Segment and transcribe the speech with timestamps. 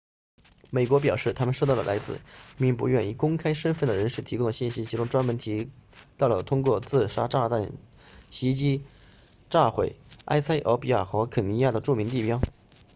[0.71, 2.19] 美国表示他们收到了来自
[2.57, 5.69] 一名不愿公开身份的人士提供的信息其中专门提
[6.17, 7.71] 到了通过自杀炸弹
[8.31, 8.83] 袭击者
[9.51, 9.95] 炸毁
[10.25, 12.41] 埃塞俄比亚和肯尼亚的'著名地标'